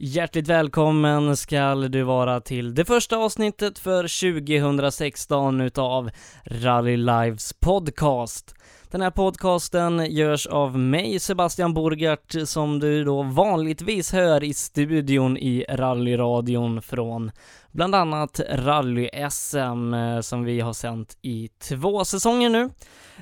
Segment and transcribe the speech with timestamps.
[0.00, 6.10] Hjärtligt välkommen ska du vara till det första avsnittet för 2016 utav
[6.44, 8.54] Rally Lives podcast.
[8.90, 15.36] Den här podcasten görs av mig, Sebastian Borgart, som du då vanligtvis hör i studion
[15.36, 17.30] i rallyradion från
[17.72, 22.70] bland annat rally-SM eh, som vi har sänt i två säsonger nu.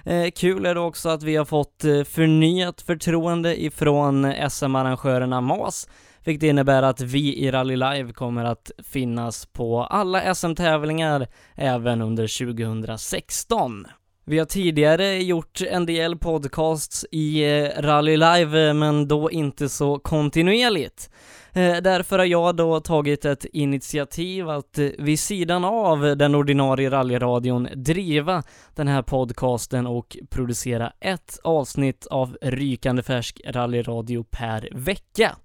[0.04, 5.88] Eh, kul är det också att vi har fått eh, förnyat förtroende ifrån SM-arrangörerna MAS
[6.26, 12.54] vilket innebär att vi i Rally Live kommer att finnas på alla SM-tävlingar även under
[12.54, 13.86] 2016.
[14.28, 19.98] Vi har tidigare gjort en del podcasts i eh, Rally Live, men då inte så
[19.98, 21.10] kontinuerligt.
[21.52, 26.90] Eh, därför har jag då tagit ett initiativ att eh, vid sidan av den ordinarie
[26.90, 28.42] rallyradion driva
[28.74, 35.36] den här podcasten och producera ett avsnitt av rykande färsk rallyradio per vecka.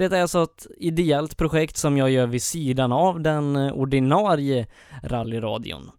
[0.00, 4.66] Detta är alltså ett ideellt projekt som jag gör vid sidan av den eh, ordinarie
[5.02, 5.90] rallyradion.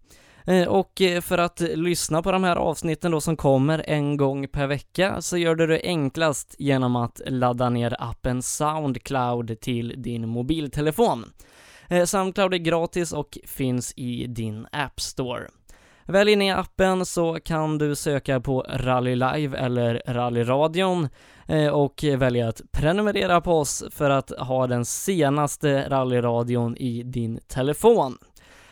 [0.45, 4.47] Eh, och eh, för att lyssna på de här avsnitten då som kommer en gång
[4.47, 10.29] per vecka så gör du det enklast genom att ladda ner appen Soundcloud till din
[10.29, 11.25] mobiltelefon.
[12.05, 15.47] Soundcloud är gratis och finns i din App Store.
[16.05, 21.09] Välj in i appen så kan du söka på Rally Live eller Rallyradion
[21.47, 27.39] eh, och välja att prenumerera på oss för att ha den senaste rallyradion i din
[27.47, 28.17] telefon.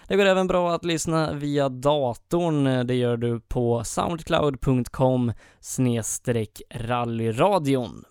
[0.08, 2.88] Det går även bra att lyssna via datorn.
[2.88, 5.34] Det gör du på soundcloud.com
[6.70, 8.06] rallyradion.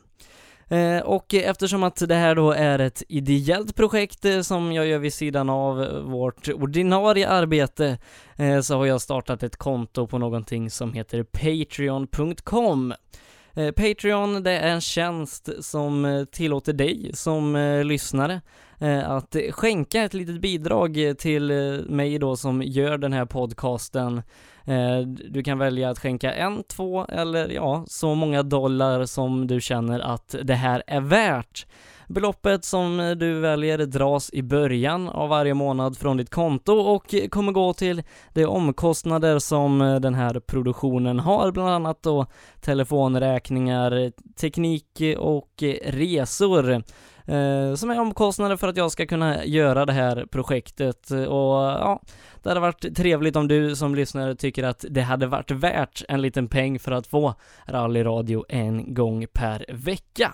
[0.68, 4.98] Eh, och eftersom att det här då är ett ideellt projekt eh, som jag gör
[4.98, 7.98] vid sidan av eh, vårt ordinarie arbete
[8.62, 12.94] så har jag startat ett konto på någonting som heter Patreon.com.
[13.54, 18.40] Eh, Patreon, det är en tjänst som eh, tillåter dig som eh, lyssnare
[19.04, 21.52] att skänka ett litet bidrag till
[21.88, 24.22] mig då som gör den här podcasten.
[25.28, 30.00] Du kan välja att skänka en, två eller ja, så många dollar som du känner
[30.00, 31.66] att det här är värt.
[32.08, 37.52] Beloppet som du väljer dras i början av varje månad från ditt konto och kommer
[37.52, 38.02] gå till
[38.34, 42.26] de omkostnader som den här produktionen har, bland annat då
[42.60, 46.70] telefonräkningar, teknik och resor
[47.24, 52.02] eh, som är omkostnader för att jag ska kunna göra det här projektet och ja,
[52.42, 56.22] det hade varit trevligt om du som lyssnare tycker att det hade varit värt en
[56.22, 57.34] liten peng för att få
[57.66, 60.32] rallyradio en gång per vecka.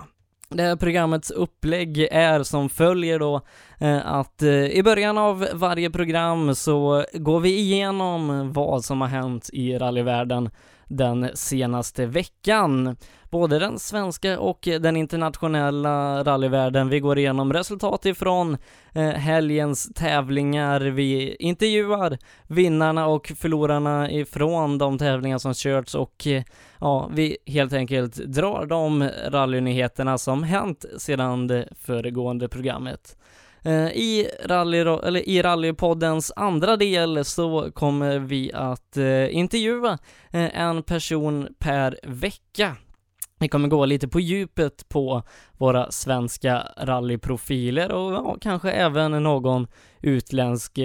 [0.49, 3.41] Det här programmets upplägg är som följer då
[3.79, 9.09] eh, att eh, i början av varje program så går vi igenom vad som har
[9.09, 10.51] hänt i rallyvärlden
[10.89, 12.97] den senaste veckan.
[13.35, 16.89] Både den svenska och den internationella rallyvärlden.
[16.89, 18.57] Vi går igenom resultat ifrån
[18.93, 20.81] eh, helgens tävlingar.
[20.81, 22.19] Vi intervjuar
[22.49, 26.43] vinnarna och förlorarna ifrån de tävlingar som körts och eh,
[26.81, 33.17] ja, vi helt enkelt drar de rallynyheterna som hänt sedan det föregående programmet.
[33.63, 38.97] Eh, I, rally, eller I rallypoddens andra del så kommer vi att
[39.31, 39.99] intervjua
[40.33, 42.77] en person per vecka.
[43.45, 45.23] Vi kommer gå lite på djupet på
[45.59, 49.67] våra svenska rallyprofiler och ja, kanske även någon
[50.03, 50.79] utländsk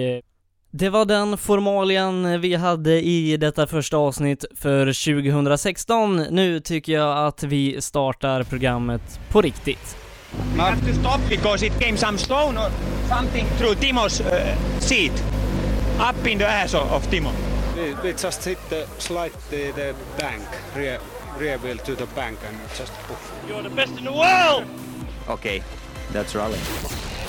[0.70, 6.16] det var den formalian vi hade i detta första avsnitt för 2016.
[6.16, 9.96] Nu tycker jag att vi startar programmet på riktigt.
[10.56, 12.70] We have to stop because it came some stone or
[13.08, 15.24] something through Timo's uh, seat,
[16.10, 17.30] up in the ass of, of Timo.
[17.76, 20.42] We, we just hit the slide the, the bank,
[20.76, 20.98] rear,
[21.38, 23.32] rear wheel to the bank and just poof.
[23.48, 24.64] You're the best in the world!
[25.28, 25.62] Okay,
[26.12, 26.58] that's rally.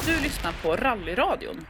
[0.05, 1.65] Du lyssnar på Rallyradion.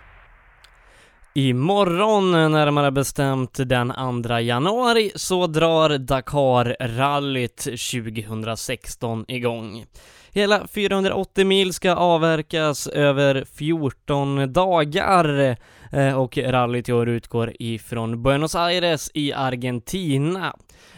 [1.33, 3.93] Imorgon, närmare bestämt den
[4.23, 9.85] 2 januari, så drar Dakar-rallyt 2016 igång.
[10.33, 15.57] Hela 480 mil ska avverkas över 14 dagar
[15.91, 20.55] eh, och rallyt i år utgår ifrån Buenos Aires i Argentina.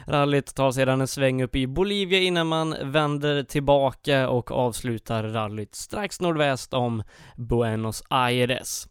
[0.07, 5.75] Rallyt tar sedan en sväng upp i Bolivia innan man vänder tillbaka och avslutar rallyt
[5.75, 7.03] strax nordväst om
[7.37, 8.87] Buenos Aires.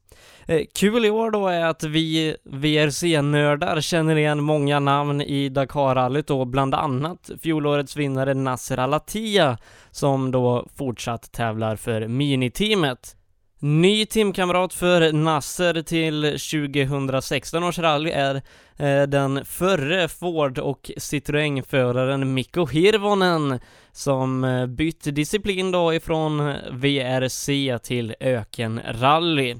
[0.47, 6.31] Eh, kul i år då är att vi VRC-nördar känner igen många namn i Dakar-rallyt
[6.31, 9.59] och bland annat fjolårets vinnare Nasser Alatia
[9.91, 13.17] som då fortsatt tävlar för miniteamet.
[13.65, 18.35] Ny teamkamrat för Nasser till 2016 års rally är
[18.77, 23.61] eh, den förre Ford och Citroën-föraren Mikko Hirvonen.
[23.93, 29.57] som eh, bytt disciplin då ifrån eh, VRC till ökenrally.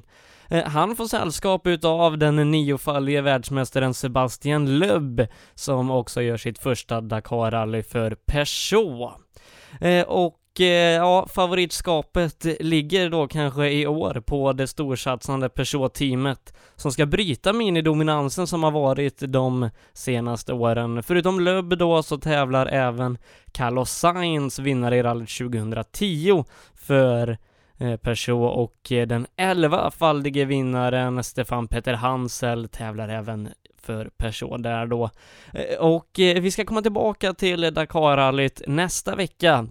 [0.49, 7.01] Eh, han får sällskap utav den niofaldige världsmästaren Sebastian Loeb som också gör sitt första
[7.01, 9.13] Dakar-rally för Peugeot.
[9.81, 16.53] Eh, och och eh, ja, favoritskapet ligger då kanske i år på det storsatsande Peugeot-teamet
[16.75, 21.03] som ska bryta minidominansen som har varit de senaste åren.
[21.03, 23.17] Förutom Loeb då så tävlar även
[23.51, 27.37] Carlos Sainz, vinnare i rallyt 2010, för
[27.77, 33.49] eh, Peugeot och eh, den 11-faldige vinnaren Stefan Peter Hansel tävlar även
[33.81, 35.09] för Peugeot där då.
[35.79, 39.67] Och vi ska komma tillbaka till Dakarrallyt nästa vecka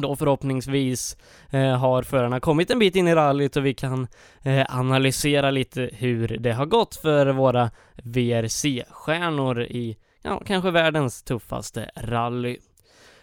[0.00, 1.16] då förhoppningsvis
[1.50, 4.06] eh, har förarna kommit en bit in i rallyt och vi kan
[4.42, 11.90] eh, analysera lite hur det har gått för våra VRC-stjärnor i, ja, kanske världens tuffaste
[11.96, 12.56] rally.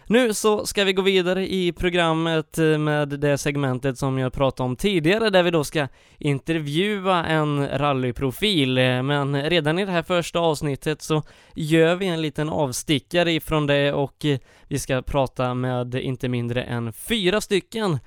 [0.08, 4.66] Nu så ska vi gå vidare i programmet eh, med det segmentet som jag pratade
[4.66, 5.88] om tidigare, där vi då ska
[6.18, 11.22] intervjua en rallyprofil, eh, men redan i det här första avsnittet så
[11.54, 14.38] gör vi en liten avstickare ifrån det och eh,
[14.68, 17.98] vi ska prata med inte mindre än fyra stycken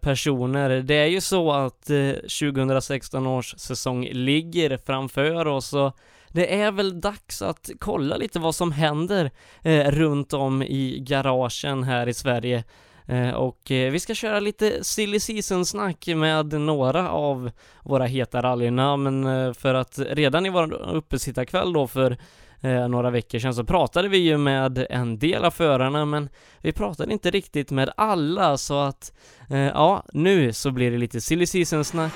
[0.00, 0.82] personer.
[0.82, 1.90] Det är ju så att
[2.40, 5.96] 2016 års säsong ligger framför oss och
[6.32, 9.30] det är väl dags att kolla lite vad som händer
[9.62, 12.64] eh, runt om i garagen här i Sverige.
[13.06, 17.50] Eh, och eh, vi ska köra lite silly season-snack med några av
[17.82, 22.16] våra heta rallynamn eh, för att redan i vår uppesittarkväll då för
[22.60, 26.72] eh, några veckor sedan så pratade vi ju med en del av förarna men vi
[26.72, 29.12] pratade inte riktigt med alla så att
[29.50, 32.14] eh, ja, nu så blir det lite silly season-snack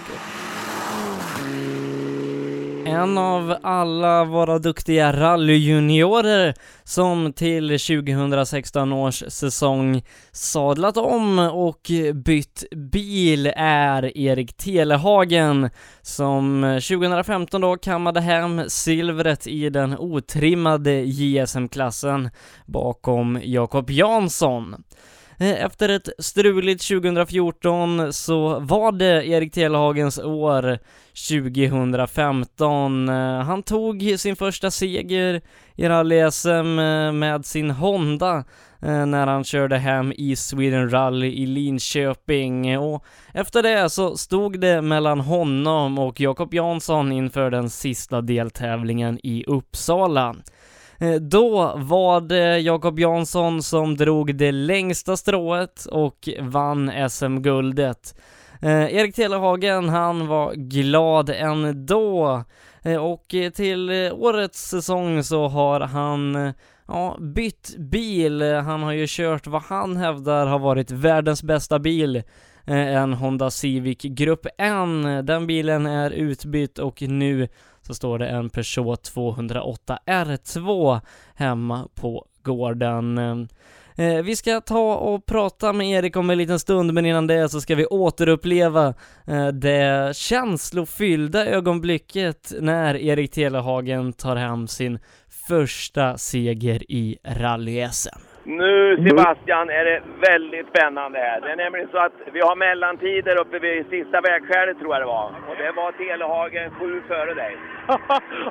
[2.97, 6.55] en av alla våra duktiga rallyjuniorer
[6.85, 10.03] som till 2016 års säsong
[10.33, 15.71] sadlat om och bytt bil är Erik Telehagen
[16.03, 22.31] som 2015 då kammade hem silvret i den otrimmade JSM-klassen
[22.67, 24.75] bakom Jakob Jansson.
[25.39, 30.79] Eh, efter ett struligt 2014 så var det Erik Telehagens år
[31.29, 33.09] 2015.
[33.09, 35.41] Eh, han tog sin första seger
[35.75, 38.45] i rally-SM eh, med sin Honda
[38.81, 43.05] när han körde hem i Sweden Rally i Linköping och
[43.35, 49.45] efter det så stod det mellan honom och Jakob Jansson inför den sista deltävlingen i
[49.47, 50.37] Uppsala.
[50.99, 58.15] Eh, då var det Jakob Jansson som drog det längsta strået och vann SM-guldet.
[58.63, 62.45] Eh, Erik Telehagen, han var glad ändå.
[62.83, 66.53] Eh, och till årets säsong så har han
[66.89, 68.43] ja, bytt bil.
[68.43, 72.23] Han har ju kört vad han hävdar har varit världens bästa bil.
[72.69, 75.03] En Honda Civic Grupp N.
[75.27, 77.49] Den bilen är utbytt och nu
[77.87, 81.01] så står det en Peugeot 208 R2
[81.35, 83.19] hemma på gården.
[83.99, 87.49] Eh, vi ska ta och prata med Erik om en liten stund, men innan det
[87.49, 88.95] så ska vi återuppleva
[89.27, 94.99] eh, det känslofyllda ögonblicket när Erik Telehagen tar hem sin
[95.49, 98.26] första seger i rally-SM.
[98.49, 101.41] Nu Sebastian är det väldigt spännande här.
[101.41, 105.07] Det är nämligen så att vi har mellantider uppe vid sista vägskälet tror jag det
[105.07, 105.29] var.
[105.49, 107.57] Och det var Telehagen sju före dig.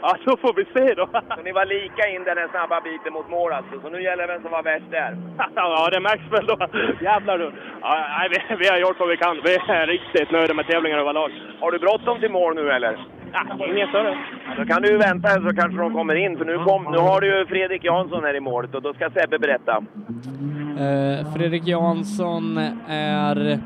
[0.01, 1.07] ja, då får vi se då.
[1.35, 3.81] så ni var lika in den här snabba biten mot mål alltså.
[3.81, 5.17] Så nu gäller det vem som var värst där.
[5.55, 6.57] ja, det märks väl då.
[7.01, 7.51] Jävlar du.
[7.81, 9.41] Ja, nej, vi, vi har gjort vad vi kan.
[9.43, 11.31] Vi är riktigt nöjda med tävlingen överlag.
[11.59, 12.97] Har du bråttom till mål nu eller?
[13.35, 14.17] Ja, inget större.
[14.57, 16.37] Då kan du vänta så kanske de kommer in.
[16.37, 19.09] För nu, kom, nu har du ju Fredrik Jansson här i målet och då ska
[19.09, 19.77] Sebbe berätta.
[19.77, 23.59] Uh, Fredrik Jansson är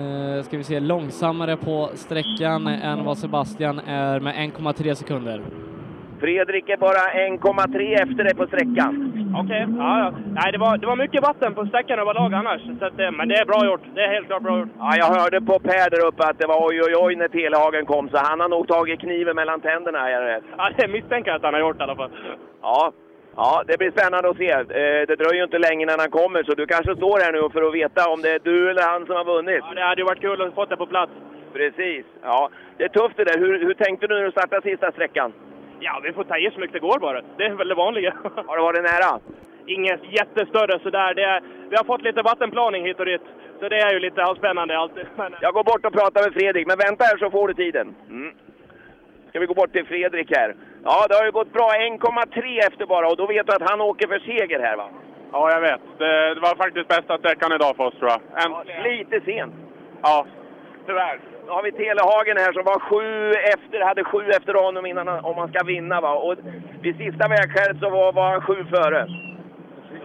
[0.00, 5.40] Uh, ska vi se, långsammare på sträckan än vad Sebastian är med 1,3 sekunder.
[6.20, 9.01] Fredrik är bara 1,3 efter dig på sträckan.
[9.40, 9.76] Okej, okay.
[9.78, 10.08] ja, ja.
[10.38, 12.62] Nej, det var, det var mycket vatten på sträckan överlag annars.
[12.78, 13.84] Så att, men det är bra gjort.
[13.94, 14.68] Det är helt klart bra gjort.
[14.78, 17.86] Ja, jag hörde på Per där uppe att det var oj, oj, oj när Telehagen
[17.86, 20.10] kom, så han har nog tagit kniven mellan tänderna.
[20.10, 22.10] Är det Ja, det misstänker jag att han har gjort i alla fall.
[22.62, 22.92] Ja,
[23.36, 24.50] Ja, det blir spännande att se.
[24.50, 27.50] Eh, det dröjer ju inte länge innan han kommer, så du kanske står här nu
[27.52, 29.64] för att veta om det är du eller han som har vunnit.
[29.68, 31.12] Ja, det hade ju varit kul att få det på plats.
[31.52, 32.04] Precis.
[32.22, 33.38] Ja, det är tufft det där.
[33.38, 35.32] Hur, hur tänkte du när du startade sista sträckan?
[35.84, 37.22] Ja, vi får ta i så mycket det går bara.
[37.36, 38.14] Det är väl det vanliga.
[38.48, 39.20] Har det varit nära?
[39.66, 41.14] Inget jättestörre sådär.
[41.14, 43.22] Det är, vi har fått lite vattenplaning hit och dit.
[43.60, 45.06] Så det är ju lite halvspännande alltid.
[45.40, 47.94] Jag går bort och pratar med Fredrik, men vänta här så får du tiden.
[48.10, 48.34] Mm.
[49.28, 50.54] Ska vi gå bort till Fredrik här.
[50.84, 51.68] Ja, det har ju gått bra.
[51.70, 54.88] 1,3 efter bara och då vet du att han åker för seger här va?
[55.32, 55.80] Ja, jag vet.
[55.98, 58.20] Det, det var faktiskt bästa sträckan idag för oss tror jag.
[58.44, 59.54] En, Lite sent.
[60.02, 60.26] ja,
[60.86, 61.20] tyvärr.
[61.54, 63.08] Har vi Telehagen här som var sju
[63.54, 66.00] efter, hade sju efter honom innan han- om man ska vinna.
[66.00, 66.12] Va?
[66.26, 66.34] Och
[66.84, 69.00] vid sista vägskälet så var, var han sju före.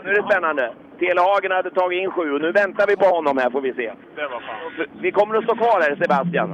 [0.04, 0.63] Nu är det spännande.
[1.00, 3.88] Telehagen hade tagit in sju och nu väntar vi på honom här får vi se.
[4.16, 4.86] Det var fan.
[5.01, 6.50] Vi kommer att stå kvar här Sebastian.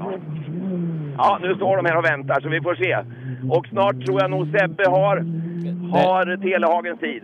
[1.17, 2.97] Ja, nu står de här och väntar så vi får se.
[3.55, 5.15] Och snart tror jag nog Sebbe har,
[5.99, 7.23] har Telehagens tid.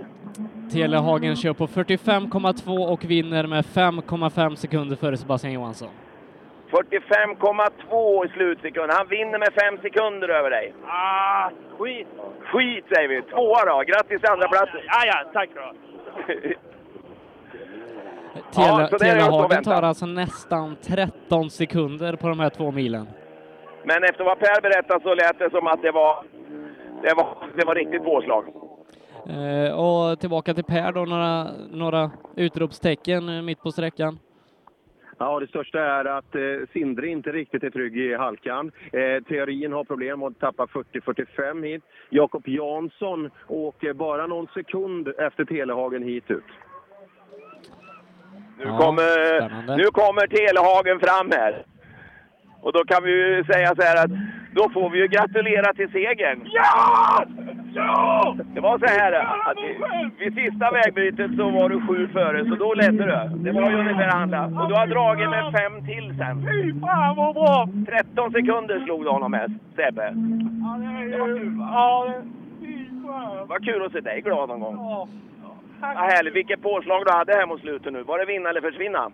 [0.72, 5.90] Telehagen kör på 45,2 och vinner med 5,5 sekunder före Sebastian Johansson.
[6.72, 8.92] 45,2 i slutsekund.
[8.92, 10.74] Han vinner med fem sekunder över dig.
[10.88, 12.08] Ah, skit!
[12.52, 13.22] Skit säger vi.
[13.22, 13.84] Tvåa då.
[13.88, 14.80] Grattis till andra platsen.
[14.88, 15.74] Ja, ja, tack då.
[18.94, 19.76] Och Telehagen väntar.
[19.76, 23.08] tar alltså nästan 13 sekunder på de här två milen.
[23.84, 26.24] Men efter vad Per berättade så lät det som att det var,
[27.02, 28.46] det var, det var riktigt påslag.
[29.30, 34.20] Eh, och tillbaka till Per då, några, några utropstecken mitt på sträckan.
[35.22, 36.42] Ja, det största är att eh,
[36.74, 38.72] Sindre inte riktigt är trygg i halkan.
[38.94, 41.84] Eh, teorin har problem och tappar 40-45 hit.
[42.10, 46.44] Jakob Jansson åker bara någon sekund efter Telehagen hit ut.
[48.58, 49.78] Nu, Ja, kommer, spännande.
[49.78, 51.64] nu kommer Telehagen fram här.
[52.62, 54.12] Och då kan vi ju säga så här att
[54.56, 56.42] då får vi ju gratulera till segern.
[56.46, 57.26] Ja!
[57.80, 58.36] Ja!
[58.54, 59.12] Det var så här
[59.46, 59.58] att
[60.20, 63.38] vid sista vägbytet så var du sju före, så då ledde du.
[63.44, 64.46] Det var ju ungefär andra.
[64.46, 66.46] Och du har dragit med fem till sen.
[66.52, 67.68] Fy fan vad bra!
[67.88, 70.04] 13 sekunder slog du honom med, Sebbe.
[70.64, 71.58] Ja, det är ju...
[71.60, 72.24] Ja, det...
[72.66, 73.48] Fy fan!
[73.48, 74.76] Vad kul att se dig glad någon gång.
[74.76, 75.08] Ja.
[75.82, 76.36] Vad härligt.
[76.36, 78.04] Vilket påslag du hade här mot slutet nu.
[78.04, 79.12] Var det vinna eller försvinna?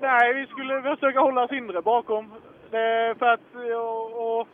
[0.00, 2.30] Nej, vi skulle försöka hålla Sindre bakom.
[2.70, 3.40] Det, för att...
[3.76, 4.48] Och, och,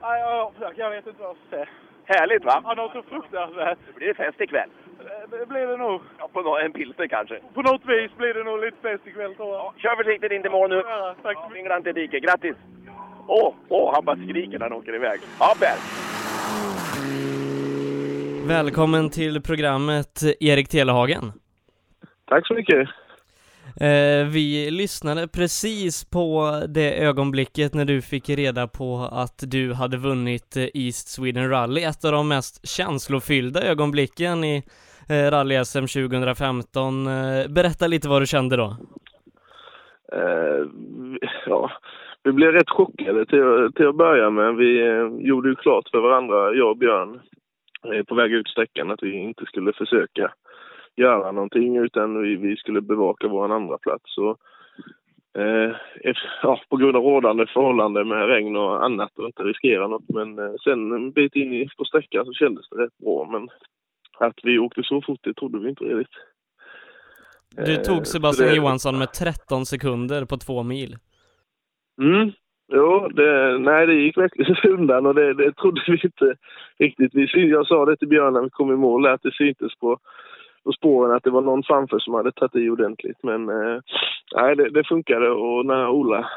[0.00, 1.66] ja, jag vet inte vad jag ska säga.
[2.04, 2.60] Härligt va?
[2.64, 3.78] Ja, något så fruktansvärt.
[3.86, 4.70] Det blir fest ikväll.
[5.30, 6.00] Det- Det blir det nog.
[6.18, 7.40] Ja, på nå- en pilsner kanske.
[7.54, 9.72] På något vis blir det nog lite fest ikväll tror jag.
[9.76, 10.76] Kör försiktigt in till mål nu.
[10.86, 11.76] Ja, tack så mycket.
[11.78, 12.22] Inte i diket.
[12.22, 12.56] Grattis!
[13.28, 15.20] Åh, åh, han bara skriker när han åker iväg.
[15.40, 15.76] Ja, Per.
[18.48, 21.32] Välkommen till programmet Erik Telehagen.
[22.26, 22.88] Tack så mycket.
[23.80, 29.96] Eh, vi lyssnade precis på det ögonblicket när du fick reda på att du hade
[29.96, 34.62] vunnit eh, East Sweden Rally, ett av de mest känslofyllda ögonblicken i
[35.08, 37.06] eh, Rally-SM 2015.
[37.06, 38.76] Eh, berätta lite vad du kände då.
[40.12, 40.66] Eh,
[41.46, 41.70] ja,
[42.24, 44.56] vi blev rätt chockade till, till att börja med.
[44.56, 47.20] Vi eh, gjorde ju klart för varandra, jag och Björn,
[47.94, 50.32] eh, på väg ut sträckan att vi inte skulle försöka
[50.96, 54.18] göra någonting utan vi, vi skulle bevaka vår andra plats.
[54.18, 54.38] Och,
[55.42, 55.70] eh,
[56.00, 60.08] efter, ja, på grund av rådande förhållanden med regn och annat och inte riskera något.
[60.08, 63.28] Men eh, sen en bit in på sträckan så kändes det rätt bra.
[63.32, 63.48] Men
[64.18, 66.16] att vi åkte så fort det trodde vi inte riktigt.
[67.56, 70.96] Du Eh, tog Sebastian det- Johansson med 13 sekunder på två mil.
[72.02, 72.30] Mm.
[72.74, 76.34] Jo, det, nej, det gick verkligen undan och det, det trodde vi inte
[76.78, 77.14] riktigt.
[77.14, 79.98] Vi, jag sa det till Björn när vi kom i mål, att det syntes på,
[80.64, 83.18] på spåren att det var någon framför som hade tagit i ordentligt.
[83.22, 83.80] Men eh,
[84.34, 86.28] nej, det, det funkade och när Ola,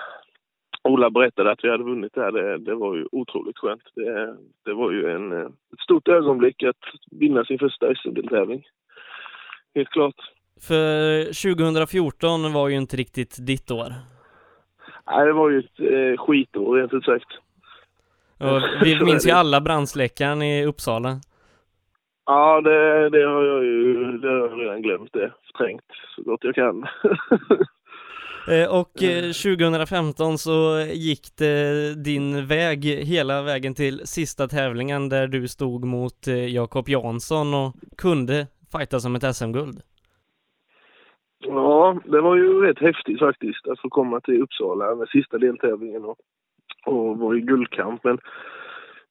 [0.84, 3.84] Ola berättade att vi hade vunnit det här, det, det var ju otroligt skönt.
[3.96, 8.64] Det, det var ju en, eh, ett stort ögonblick att vinna sin första SM-deltävling.
[9.76, 10.16] Helt klart.
[10.68, 13.94] För 2014 var ju inte riktigt ditt år.
[15.08, 17.28] Nej, det var ju ett eh, skitår rent ut sagt.
[18.40, 21.20] Och vi minns ju alla brandsläckaren i Uppsala.
[22.26, 25.34] Ja, det, det har jag ju det har jag redan glömt det.
[25.46, 26.86] Förträngt så gott jag kan.
[28.48, 35.28] Eh, Och eh, 2015 så gick det din väg hela vägen till sista tävlingen där
[35.28, 39.82] du stod mot eh, Jakob Jansson och kunde fighta som ett SM-guld.
[41.40, 46.06] ja, det var ju rätt häftigt faktiskt att få komma till Uppsala med sista deltävlingen
[46.06, 46.18] och,
[46.86, 48.04] och vara i guldkamp.
[48.04, 48.18] Men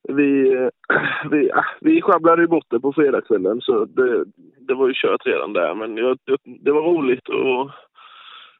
[0.09, 0.51] vi,
[1.31, 4.25] vi, äh, vi sjabblade ju bort det på fredagskvällen så det,
[4.59, 5.75] det var ju kört redan där.
[5.75, 7.71] Men jag, det var roligt och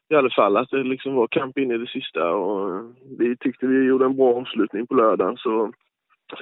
[0.09, 2.83] i alla fall att det liksom var kamp in i det sista och
[3.19, 5.65] vi tyckte vi gjorde en bra omslutning på lördagen så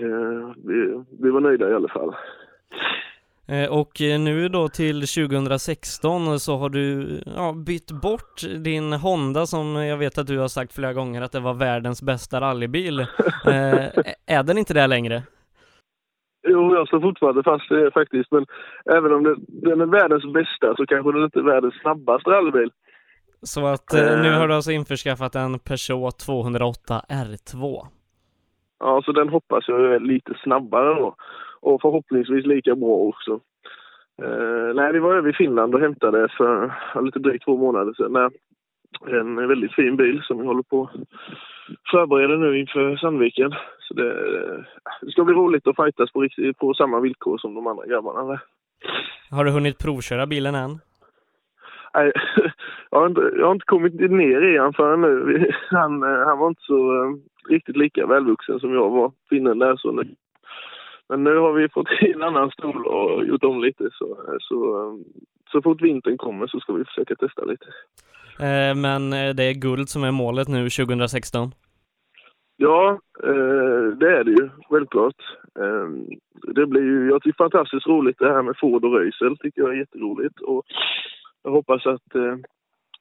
[0.01, 2.15] eh, vi, vi var nöjda i alla fall.
[3.49, 9.77] Eh, Och nu då till 2016 så har du ja, bytt bort din Honda som
[9.77, 13.01] jag vet att du har sagt flera gånger att det var världens bästa rallybil.
[13.47, 13.89] Eh,
[14.27, 15.23] är den inte det längre?
[16.49, 18.31] Jo, jag står fortfarande fast vid det faktiskt.
[18.33, 18.47] Men
[18.97, 19.37] även om det,
[19.71, 22.71] den är världens bästa så kanske den inte är världens snabbaste rallybil.
[23.43, 24.39] Så att eh, nu Eh.
[24.39, 27.87] har du alltså införskaffat en Peugeot 208 R2.
[28.79, 31.15] Ja, så den hoppas jag är lite snabbare då.
[31.63, 33.41] Och förhoppningsvis lika bra också.
[34.23, 36.73] Eh, nej, vi var över i Finland och hämtade för
[37.05, 38.13] lite drygt två månader sedan.
[38.13, 38.29] Nej,
[39.19, 40.91] en väldigt fin bil som vi håller på att
[41.91, 43.55] förbereda nu inför Sandviken.
[43.79, 44.13] Så det,
[45.01, 46.29] det ska bli roligt att fightas på,
[46.59, 48.41] på samma villkor som de andra grabbarna.
[49.31, 50.71] Har du hunnit provköra bilen än?
[51.95, 52.13] Nej,
[52.91, 55.51] jag har inte, jag har inte kommit ner i han förrän nu.
[55.71, 57.17] Han, han var inte så uh,
[57.49, 59.77] riktigt lika välvuxen som jag var, finnen där.
[59.77, 60.03] Så nu.
[61.13, 63.91] Men nu har vi fått en annan stol och gjort om lite.
[63.93, 65.05] Så, så, um,
[65.53, 67.67] så fort vintern kommer så ska vi försöka testa lite.
[68.41, 71.53] Eh, men det är guld som är målet nu 2016?
[72.57, 75.21] Ja, eh, det är det ju, självklart.
[75.59, 75.89] Eh,
[76.55, 79.71] det blir ju, jag tycker fantastiskt roligt det här med Ford och Röisel, tycker jag
[79.71, 80.41] är jätteroligt.
[80.41, 80.65] Och
[81.43, 82.37] jag hoppas att eh,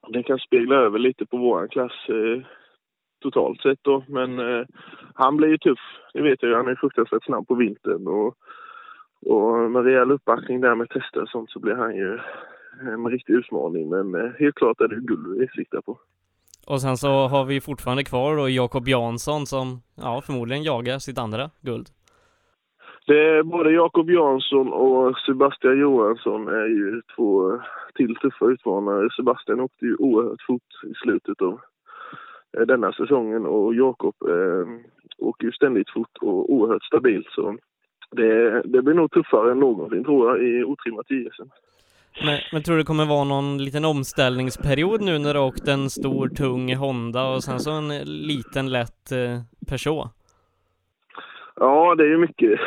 [0.07, 2.41] det kan spegla över lite på våran klass eh,
[3.21, 4.03] totalt sett då.
[4.07, 4.65] Men eh,
[5.13, 5.79] han blir ju tuff,
[6.13, 6.55] det vet jag ju.
[6.55, 8.35] Han är fruktansvärt snabb på vintern och,
[9.25, 12.19] och med rejäl uppbackning där med tester och sånt så blir han ju
[12.81, 13.89] en riktig utmaning.
[13.89, 15.99] Men eh, helt klart är det guld vi siktar på.
[16.67, 21.17] Och sen så har vi fortfarande kvar då Jakob Jansson som, ja, förmodligen jagar sitt
[21.17, 21.87] andra guld.
[23.07, 27.59] Det är både Jakob Jansson och Sebastian Johansson är ju två
[27.95, 29.09] till tuffa utmanare.
[29.15, 31.59] Sebastian åkte ju oerhört fort i slutet av
[32.67, 34.67] denna säsongen och Jakob eh,
[35.17, 37.27] åker ju ständigt fort och oerhört stabilt.
[37.29, 37.57] Så
[38.11, 41.49] det, det blir nog tuffare än någonsin tror jag i otrimmat JSM.
[42.25, 45.89] Men, men tror du det kommer vara någon liten omställningsperiod nu när du åkt en
[45.89, 50.07] stor tung Honda och sen så en liten lätt eh, Peugeot?
[51.55, 52.59] Ja, det är ju mycket,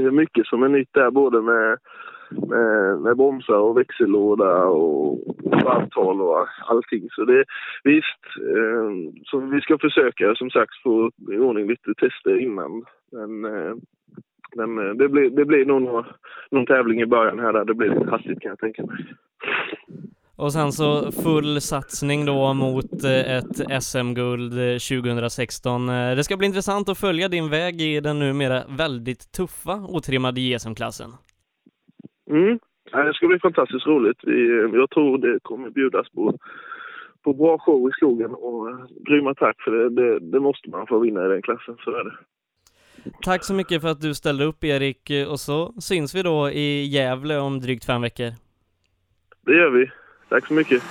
[0.12, 1.78] mycket som är nytt där både med,
[2.30, 7.08] med, med bromsar och växellåda och varvtal och allting.
[7.10, 7.44] Så det
[7.84, 8.22] visst,
[8.56, 12.84] eh, så vi ska försöka som sagt få i ordning lite tester innan.
[13.12, 13.74] Men eh,
[14.56, 16.04] men eh, det blir, det blir nog någon,
[16.50, 18.96] någon tävling i början här där det blir lite hastigt kan jag tänka mig.
[20.36, 25.88] Och sen så full satsning då mot eh, ett SM-guld 2016.
[25.88, 30.40] Eh, det ska bli intressant att följa din väg i den numera väldigt tuffa otrimmade
[30.40, 31.10] JSM-klassen.
[32.30, 32.58] Mm,
[32.92, 34.18] det ska bli fantastiskt roligt.
[34.72, 36.38] Jag tror det kommer bjudas på,
[37.24, 38.68] på bra show i skogen och
[39.06, 42.04] grymma tack för det, det, det måste man få vinna i den klassen, så är
[42.04, 42.16] det.
[43.22, 46.84] Tack så mycket för att du ställde upp Erik och så syns vi då i
[46.84, 48.30] Gävle om drygt fem veckor.
[49.46, 49.90] Det gör vi.
[50.28, 50.82] Tack så mycket.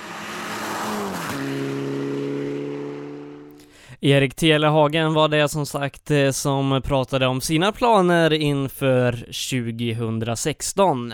[4.00, 11.12] Erik Telehagen var det som sagt eh, som pratade om sina planer inför 2016.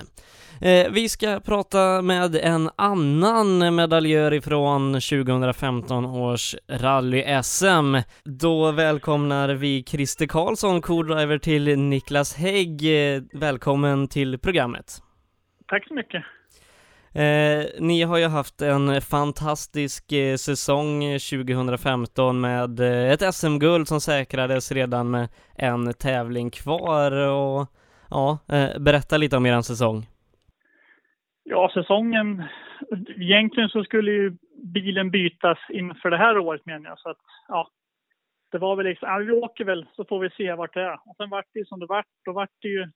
[0.60, 8.02] Eh, vi ska prata med en annan medaljör ifrån 2015 års rally-SM.
[8.24, 13.14] Då välkomnar vi Christer Karlsson, co-driver till Niklas Hägg.
[13.14, 15.02] Eh, välkommen till programmet.
[15.68, 16.22] Tack så mycket.
[17.14, 24.00] Eh, ni har ju haft en fantastisk eh, säsong 2015 med eh, ett SM-guld som
[24.00, 27.66] säkrades redan med en tävling kvar och
[28.10, 30.06] ja, eh, berätta lite om er säsong.
[31.44, 32.44] Ja, säsongen...
[33.16, 34.36] Egentligen så skulle ju
[34.74, 36.98] bilen bytas inför det här året menar jag.
[36.98, 37.68] Så att, ja,
[38.50, 40.94] det var väl liksom, ja, vi åker väl så får vi se vart det är.
[40.94, 42.06] Och sen vart det ju som det vart.
[42.24, 42.90] Då vart det ju,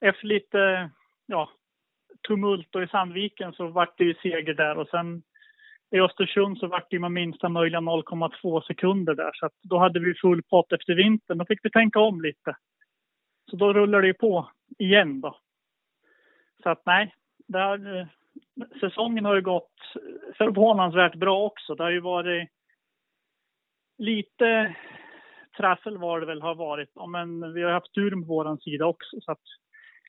[0.00, 0.90] efter lite,
[1.26, 1.50] ja,
[2.28, 5.22] tumult och i Sandviken så vart det ju seger där och sen
[5.90, 9.30] i Östersund så vart det ju med minsta möjliga 0,2 sekunder där.
[9.34, 11.38] Så att då hade vi full pott efter vintern.
[11.38, 12.56] Då fick vi tänka om lite.
[13.50, 15.36] Så då rullar det ju på igen då.
[16.62, 17.14] Så att nej,
[17.48, 18.06] där, eh,
[18.80, 19.72] säsongen har ju gått
[20.38, 21.74] förvånansvärt bra också.
[21.74, 22.48] Det har ju varit
[23.98, 24.74] lite
[25.56, 26.90] trassel var det väl har varit.
[27.08, 29.20] men vi har haft tur på vår sida också.
[29.20, 29.42] Så att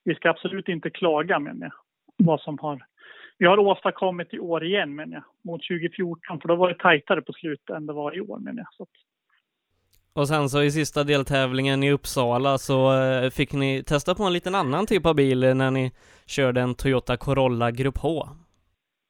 [0.03, 1.80] vi ska absolut inte klaga menar jag.
[2.25, 2.85] Vad som har,
[3.37, 5.23] vi har åstadkommit i år igen menar jag.
[5.43, 8.59] Mot 2014 för då var det tajtare på slutet än det var i år menar
[8.59, 8.73] jag.
[8.73, 8.85] Så
[10.13, 14.33] och sen så i sista deltävlingen i Uppsala så eh, fick ni testa på en
[14.33, 15.91] liten annan typ av bil när ni
[16.25, 18.27] körde en Toyota Corolla Grupp H.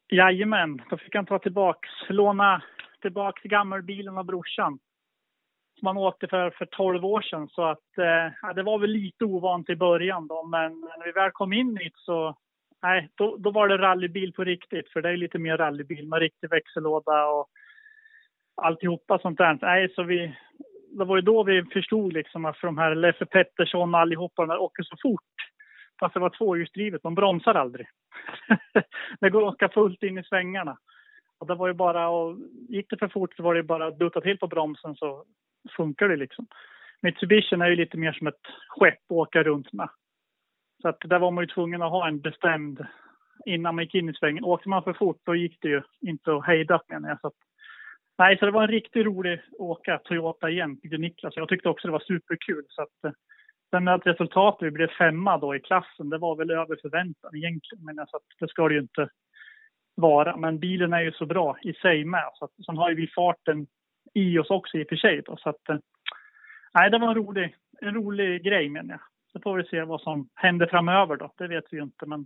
[0.09, 2.63] Jajamän, då fick han ta tillbaks, låna
[3.01, 4.79] tillbaks gammelbilen av brorsan.
[5.79, 7.47] Som han åkte för, för 12 år sedan.
[7.47, 11.31] Så att, eh, det var väl lite ovant i början då, men när vi väl
[11.31, 12.35] kom in hit så,
[12.83, 14.89] nej, då, då var det rallybil på riktigt.
[14.89, 17.49] För det är lite mer rallybil med riktig växellåda och
[18.55, 19.57] alltihopa sånt där.
[19.61, 20.35] Nej, så vi,
[20.91, 24.45] det var ju då vi förstod liksom att för de här Leffe Pettersson och allihopa,
[24.45, 25.21] de åker så fort.
[25.99, 27.87] Fast det var tvåhjulsdrivet, de bromsar aldrig.
[29.19, 30.77] det går att åka fullt in i svängarna.
[31.39, 32.37] Och det var ju bara, och
[32.69, 35.23] gick det för fort så var det bara att dutta till på bromsen så
[35.77, 36.47] funkar det liksom.
[37.01, 39.89] Mitsubishi är ju lite mer som ett skepp att åka runt med.
[40.81, 42.85] Så att där var man ju tvungen att ha en bestämd
[43.45, 44.43] innan man gick in i svängen.
[44.43, 47.21] Åkte man för fort då gick det ju inte att hejda menar jag.
[47.21, 47.33] Så att,
[48.17, 51.33] nej, så det var en riktigt rolig åka Toyota igen, tyckte Niklas.
[51.35, 52.65] Jag tyckte också det var superkul.
[52.69, 53.11] Så att, eh,
[53.69, 57.85] sen att resultatet, vi blev femma då i klassen, det var väl över förväntan egentligen.
[57.85, 59.09] Men så att det ska det ju inte
[59.95, 60.37] vara.
[60.37, 62.29] Men bilen är ju så bra i sig med.
[62.33, 63.67] Så att, sen har ju vi farten
[64.13, 65.21] i oss också i och för sig.
[65.25, 65.77] Då, så att, eh,
[66.73, 69.10] nej, det var en rolig, en rolig grej menar jag.
[69.33, 71.33] Så får vi se vad som händer framöver då.
[71.37, 72.25] Det vet vi ju inte, men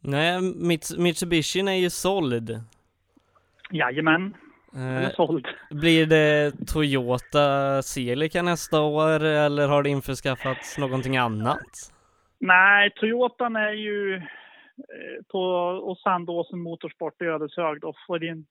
[0.00, 2.60] Nej, Mits- Mitsubishin är ju såld.
[3.70, 4.34] jajamän,
[4.76, 5.46] Eh, såld.
[5.70, 11.92] blir det Toyota Celica nästa år eller har det införskaffats någonting annat?
[12.38, 14.22] Nej, Toyotan är ju eh,
[15.28, 15.40] på
[15.82, 18.46] och Sandåsen Motorsport i Ödeshög då får in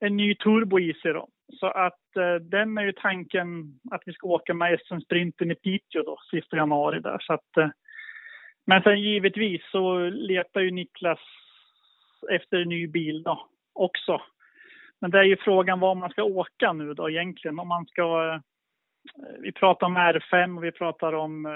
[0.00, 1.28] en ny turbo i sig då.
[1.52, 6.02] Så att eh, den är ju tanken att vi ska åka med SM-sprinten i Piteå
[6.02, 7.18] då, sista januari där.
[7.20, 7.68] Så att, eh,
[8.66, 11.20] men sen givetvis så letar ju Niklas
[12.30, 14.22] efter en ny bil då också.
[15.00, 17.58] Men det är ju frågan var man ska åka nu då egentligen.
[17.58, 18.40] Om man ska, eh,
[19.40, 21.52] vi pratar om R5 och vi pratar om eh,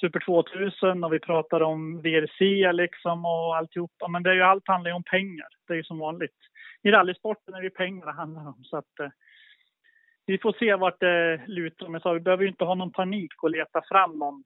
[0.00, 4.08] Super 2000 och vi pratar om VRC liksom och alltihopa.
[4.08, 5.48] Men det är ju allt handlar ju om pengar.
[5.66, 6.38] Det är ju som vanligt.
[6.84, 8.64] I rallysporten är det pengar det handlar om.
[8.64, 9.08] Så att, eh,
[10.26, 11.88] vi får se vart det lutar.
[11.88, 14.44] Men så vi behöver ju inte ha någon panik och leta fram någon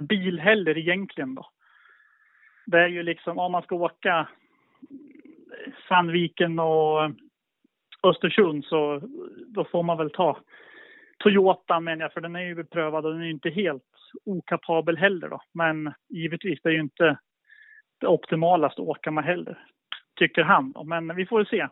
[0.00, 1.50] bil heller egentligen då.
[2.66, 4.28] Det är ju liksom om man ska åka
[5.88, 7.10] Sandviken och
[8.02, 9.00] Östersund så
[9.46, 10.38] då får man väl ta
[11.18, 13.82] Toyota menar jag, för den är ju beprövad och den är ju inte helt
[14.24, 15.40] okapabel heller då.
[15.54, 17.18] Men givetvis, det är ju inte
[18.00, 19.64] det optimalaste att åka med heller,
[20.20, 20.74] tycker han.
[20.84, 21.68] Men vi får se.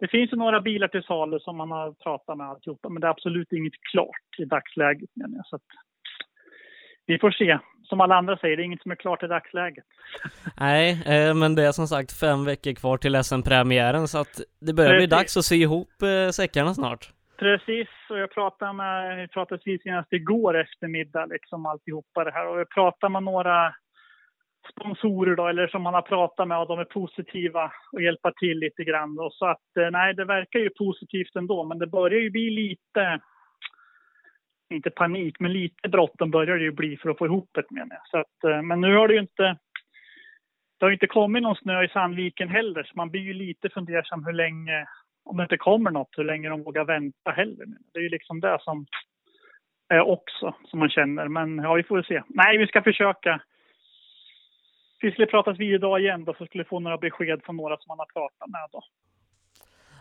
[0.00, 3.06] Det finns ju några bilar till salu som man har pratat med alltihopa, men det
[3.06, 5.46] är absolut inget klart i dagsläget menar jag.
[5.46, 5.68] Så att
[7.06, 7.58] vi får se.
[7.82, 9.84] Som alla andra säger, det är inget som är klart i dagsläget.
[10.60, 14.72] Nej, eh, men det är som sagt fem veckor kvar till SM-premiären så att det
[14.74, 15.18] börjar bli Precis.
[15.18, 17.12] dags att sy ihop eh, säckarna snart.
[17.38, 22.60] Precis, och jag pratade med, vi pratade senast igår eftermiddag liksom alltihopa det här och
[22.60, 23.74] jag pratade med några
[24.70, 28.58] sponsorer då, eller som man har pratat med och de är positiva och hjälpa till
[28.58, 29.30] lite grann då.
[29.30, 33.20] Så att eh, nej, det verkar ju positivt ändå, men det börjar ju bli lite,
[34.70, 37.96] inte panik, men lite bråttom börjar det ju bli för att få ihop det menar
[37.96, 38.08] jag.
[38.10, 39.56] Så att, eh, men nu har det ju inte,
[40.78, 43.68] det har ju inte kommit någon snö i Sandviken heller, så man blir ju lite
[43.68, 44.86] fundersam hur länge,
[45.24, 47.66] om det inte kommer något, hur länge de vågar vänta heller.
[47.92, 48.86] Det är ju liksom det som
[49.88, 51.28] är också, som man känner.
[51.28, 52.22] Men ja, vi får väl se.
[52.28, 53.40] Nej, vi ska försöka.
[55.02, 57.88] Vi skulle pratas vid idag igen då, så skulle få några besked från några som
[57.88, 58.82] man har pratat med då.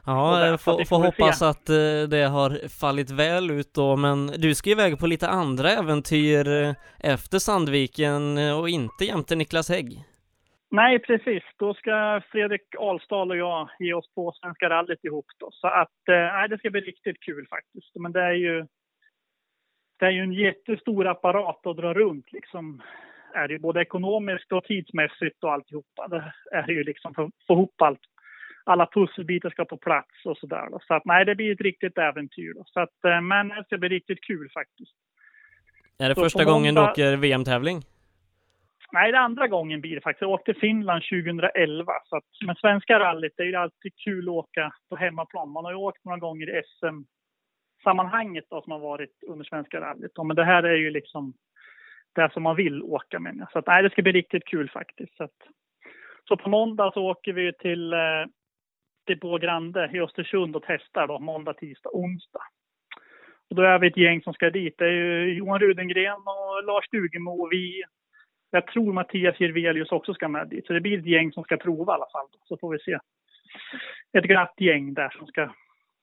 [0.06, 1.46] Ja, får, vi får hoppas se.
[1.46, 5.70] att eh, det har fallit väl ut då, men du ska iväg på lite andra
[5.70, 6.74] äventyr eh,
[7.14, 9.90] efter Sandviken eh, och inte jämte Niklas Hägg.
[10.72, 11.44] Nej, precis.
[11.58, 15.50] Då ska Fredrik Alsdal och jag ge oss på Svenska rallyt ihop då.
[15.52, 17.96] Så att, eh, nej, det ska bli riktigt kul faktiskt.
[17.96, 18.68] Men det är ju,
[20.00, 22.82] det är ju en jättestor apparat att dra runt liksom.
[23.34, 26.08] Är det både ekonomiskt och tidsmässigt och alltihopa.
[26.08, 28.00] Det är ju liksom för att få ihop allt.
[28.64, 30.68] Alla pusselbitar ska på plats och sådär.
[30.72, 30.80] då.
[30.88, 32.64] Så att nej, det blir ett riktigt äventyr då.
[32.68, 34.96] Så att, eh, men det ska bli riktigt kul faktiskt.
[36.00, 37.82] Är det Så första gången du åker VM-tävling?
[38.92, 40.22] Nej, det andra gången blir det faktiskt.
[40.22, 41.94] Jag åkte Finland 2011.
[42.06, 45.50] Så att, men svenska rallyt, det är ju alltid kul att åka på hemmaplan.
[45.50, 50.12] Man har ju åkt några gånger i SM-sammanhanget då, som har varit under svenska rallyt.
[50.24, 51.34] Men det här är ju liksom
[52.16, 53.48] det som man vill åka med.
[53.52, 55.18] Så att, nej, det ska bli riktigt kul faktiskt.
[55.18, 55.38] Så, att,
[56.28, 58.26] så på måndag så åker vi till, eh,
[59.08, 62.44] Depå Grande i Östersund och testar då, måndag, tisdag, onsdag.
[63.50, 64.76] Och då är vi ett gäng som ska dit.
[64.78, 67.42] Det är ju Johan Rudengren och Lars Dugemo.
[67.42, 67.84] och vi
[68.54, 70.68] jag tror Mattias Jirvelius också ska med dit.
[70.68, 72.28] Så det blir ett gäng som ska prova i alla fall.
[72.44, 72.98] Så får vi se.
[74.18, 75.50] Ett glatt gäng där som ska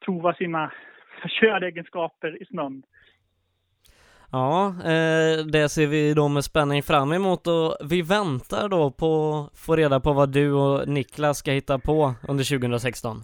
[0.05, 0.73] prova sina
[1.40, 2.83] köregenskaper i snön.
[4.33, 9.11] Ja, eh, det ser vi då med spänning fram emot och vi väntar då på
[9.35, 13.17] att få reda på vad du och Niklas ska hitta på under 2016.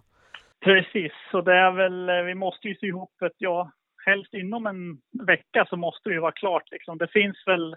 [0.64, 3.70] Precis, så det är väl, eh, vi måste ju sy ihop ett, ja,
[4.06, 6.98] helst inom en vecka så måste det ju vara klart liksom.
[6.98, 7.76] Det finns väl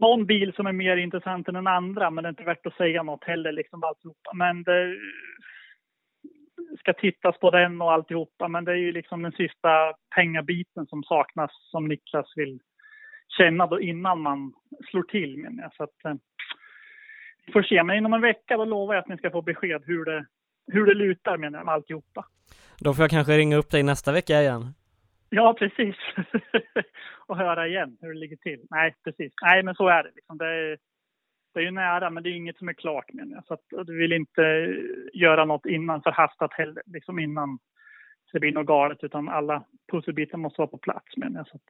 [0.00, 2.76] någon bil som är mer intressant än den andra, men det är inte värt att
[2.76, 4.30] säga något heller liksom alltihopa.
[4.34, 4.96] Men det
[6.78, 11.02] ska tittas på den och alltihopa, men det är ju liksom den sista pengabiten som
[11.02, 12.60] saknas som Niklas vill
[13.38, 14.52] känna då innan man
[14.90, 15.74] slår till menar jag.
[15.74, 16.14] Så att, eh,
[17.46, 19.82] vi får se, men inom en vecka då lovar jag att ni ska få besked
[19.86, 20.26] hur det,
[20.72, 22.26] hur det lutar menar jag med alltihopa.
[22.78, 24.74] Då får jag kanske ringa upp dig nästa vecka igen.
[25.30, 25.96] Ja, precis.
[27.26, 28.66] och höra igen hur det ligger till.
[28.70, 29.32] Nej, precis.
[29.42, 30.10] Nej, men så är det.
[30.14, 30.38] Liksom.
[30.38, 30.78] Det, är,
[31.54, 33.44] det är ju nära, men det är inget som är klart menar jag.
[33.46, 34.42] Så att, du vill inte
[35.12, 37.58] göra något innan förhastat heller, liksom innan
[38.32, 41.48] det blir något galet, utan alla pusselbitar måste vara på plats menar jag.
[41.48, 41.62] Så, att,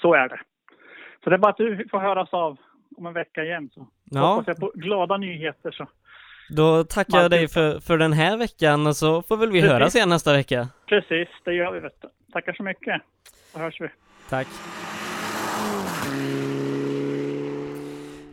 [0.00, 0.40] så är det.
[1.24, 2.58] Så det är bara att du får höras av
[2.96, 3.70] om en vecka igen.
[3.74, 4.20] Så Ja.
[4.20, 5.70] hoppas jag på glada nyheter.
[5.70, 5.86] Så.
[6.56, 7.38] Då tackar jag Martin.
[7.38, 9.72] dig för, för den här veckan så får väl vi Precis.
[9.72, 10.68] höras igen nästa vecka.
[10.86, 11.80] Precis, det gör vi.
[11.80, 12.08] Vet du.
[12.32, 13.02] Tackar så mycket.
[13.52, 13.88] Så hörs vi.
[14.28, 14.46] Tack.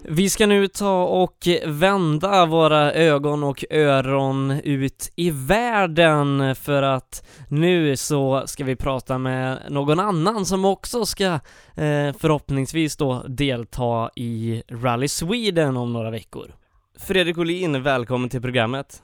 [0.08, 7.28] Vi ska nu ta och vända våra ögon och öron ut i världen för att
[7.50, 14.10] nu så ska vi prata med någon annan som också ska eh, förhoppningsvis då delta
[14.16, 16.52] i Rally Sweden om några veckor.
[17.00, 19.04] Fredrik Olin, välkommen till programmet.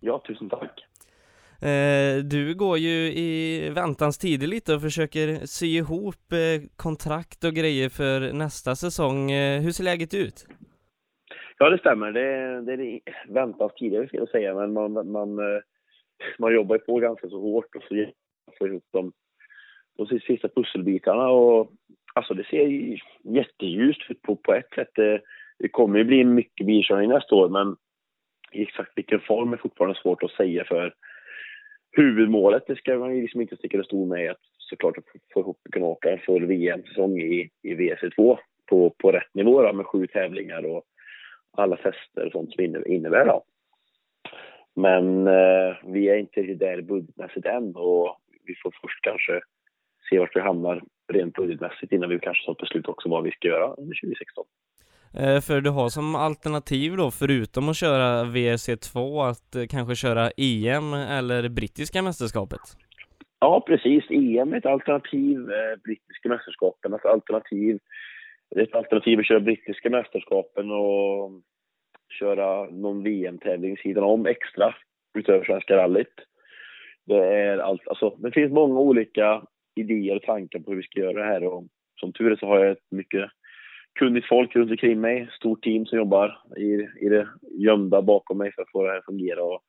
[0.00, 0.87] Ja, tusen tack.
[1.62, 7.52] Eh, du går ju i väntans tider lite och försöker sy ihop eh, kontrakt och
[7.52, 9.30] grejer för nästa säsong.
[9.30, 10.46] Eh, hur ser läget ut?
[11.58, 12.12] Ja, det stämmer.
[12.12, 15.60] Det, det, är väntans tidigare, ska jag säga, men man, man, eh,
[16.38, 18.06] man jobbar ju på ganska så hårt och så
[18.58, 19.12] får ihop de,
[19.96, 21.28] de sista pusselbitarna.
[21.28, 21.72] Och,
[22.14, 24.90] alltså, det ser jätteljust ut på, på ett sätt.
[24.94, 25.20] Det,
[25.58, 27.76] det kommer ju bli mycket bilkörning nästa år, men
[28.52, 30.94] i exakt vilken form är fortfarande svårt att säga för
[31.92, 35.58] huvudmålet, det ska man liksom inte sticka under stol med, att såklart att få ihop
[35.72, 40.06] kunna åka en full VM-säsong i, i WC2 på, på rätt nivå då, med sju
[40.06, 40.84] tävlingar och
[41.52, 43.44] alla fester och sånt som innebär då.
[44.76, 49.40] Men eh, vi är inte riktigt där budgetmässigt än och vi får först kanske
[50.10, 53.30] se vart vi hamnar rent budgetmässigt innan vi kanske tar ett beslut också vad vi
[53.30, 54.44] ska göra under 2016.
[55.14, 60.30] Eh, för du har som alternativ då, förutom att köra VRC2, att eh, kanske köra
[60.36, 62.60] EM eller brittiska mästerskapet?
[63.40, 64.04] Ja, precis.
[64.10, 65.36] EM är ett alternativ.
[65.38, 67.78] Eh, brittiska mästerskapen är ett alternativ.
[68.50, 71.30] Det är ett alternativ att köra brittiska mästerskapen och
[72.18, 74.74] köra någon VM-tävling sidan om extra
[75.18, 76.14] utöver Svenska rallyt.
[77.06, 79.42] Det, är allt, alltså, det finns många olika
[79.76, 81.64] idéer och tankar på hur vi ska göra det här och
[82.00, 83.30] som tur är så har jag ett mycket
[83.98, 88.52] kunnigt folk runt omkring mig, stort team som jobbar i, i det gömda bakom mig
[88.52, 89.42] för att få det här att fungera.
[89.42, 89.60] Och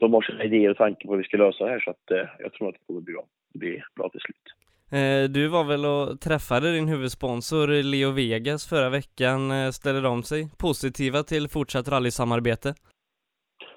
[0.00, 2.10] de har sina idéer och tankar på hur vi ska lösa det här så att
[2.10, 4.46] eh, jag tror att det kommer bli bra, bli bra till slut.
[4.92, 9.50] Eh, Du var väl och träffade din huvudsponsor Leo Vegas förra veckan.
[9.50, 12.74] Eh, Ställer de sig positiva till fortsatt rallysamarbete?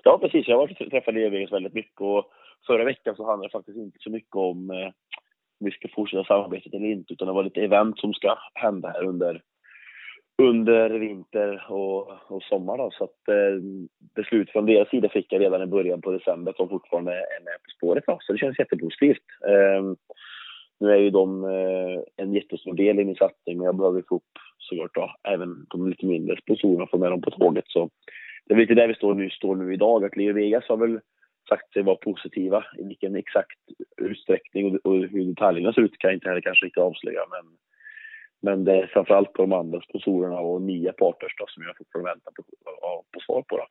[0.04, 0.48] Ja, precis.
[0.48, 2.32] Jag har träffat Leo Vegas väldigt mycket och
[2.68, 4.92] förra veckan så handlade det faktiskt inte så mycket om eh, om
[5.60, 9.04] vi ska fortsätta samarbetet eller inte, utan det var lite event som ska hända här
[9.04, 9.42] under,
[10.42, 12.78] under vinter och, och sommar.
[12.78, 12.92] Då.
[12.92, 13.62] Så att eh,
[14.16, 17.44] beslut från deras sida fick jag redan i början på december att de fortfarande är
[17.44, 18.04] med på spåret.
[18.08, 18.18] Då.
[18.22, 19.26] Så det känns jättepositivt.
[19.48, 19.84] Eh,
[20.80, 24.16] nu är ju de eh, en jättestor del i min satsning, men jag behöver få
[24.16, 24.24] upp
[24.58, 27.66] såklart då, även de lite mindre sponsorerna och få med dem på tåget.
[27.68, 27.90] Så
[28.46, 30.06] det är lite där vi står nu, står nu idag.
[30.06, 31.00] Att Leo Vegas har väl
[31.50, 32.64] sagt sig vara positiva.
[32.78, 33.60] I vilken exakt
[33.98, 37.22] utsträckning och, hur detaljerna ser ut kan jag inte heller kanske riktigt avslöja.
[37.30, 37.46] Men,
[38.42, 42.32] men det är framförallt de andra sponsorerna och nya partners då, som jag fortfarande väntar
[42.32, 43.58] på, på, på svar på.
[43.58, 43.68] Då.